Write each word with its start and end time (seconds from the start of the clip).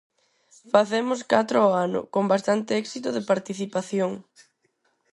Facemos 0.73 1.19
catro 1.31 1.57
ao 1.61 1.71
ano, 1.85 2.01
con 2.13 2.23
bastante 2.33 2.71
éxito 2.83 3.09
de 3.15 3.25
participación. 3.31 4.11